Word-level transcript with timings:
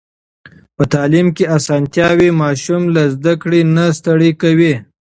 په 0.75 0.83
تعلیم 0.93 1.27
کې 1.35 1.45
اسانتيا 1.57 2.09
وي، 2.17 2.29
ماشوم 2.41 2.81
له 2.95 3.03
زده 3.15 3.33
کړې 3.41 3.61
نه 3.75 3.85
ستړی 3.97 4.31
کوي. 4.41 4.73